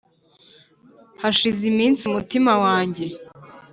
hashize 1.21 1.61
iminsi 1.71 2.01
umutima 2.09 2.51
wanjye 2.63 3.05